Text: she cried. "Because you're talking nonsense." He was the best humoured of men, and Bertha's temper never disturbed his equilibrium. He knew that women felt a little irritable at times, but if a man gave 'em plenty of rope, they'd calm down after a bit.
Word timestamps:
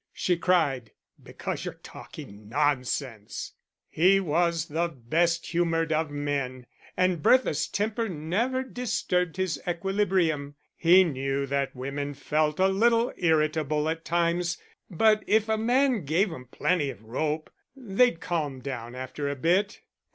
she 0.13 0.35
cried. 0.35 0.89
"Because 1.21 1.63
you're 1.63 1.75
talking 1.75 2.49
nonsense." 2.49 3.53
He 3.87 4.19
was 4.19 4.65
the 4.65 4.87
best 4.87 5.45
humoured 5.45 5.93
of 5.93 6.09
men, 6.09 6.65
and 6.97 7.21
Bertha's 7.21 7.67
temper 7.67 8.09
never 8.09 8.63
disturbed 8.63 9.37
his 9.37 9.61
equilibrium. 9.67 10.55
He 10.75 11.03
knew 11.03 11.45
that 11.45 11.75
women 11.75 12.15
felt 12.15 12.59
a 12.59 12.67
little 12.67 13.13
irritable 13.15 13.87
at 13.89 14.03
times, 14.03 14.57
but 14.89 15.23
if 15.27 15.47
a 15.47 15.55
man 15.55 16.03
gave 16.03 16.33
'em 16.33 16.45
plenty 16.49 16.89
of 16.89 17.03
rope, 17.03 17.51
they'd 17.75 18.19
calm 18.19 18.59
down 18.59 18.95
after 18.95 19.29
a 19.29 19.35
bit. 19.35 19.81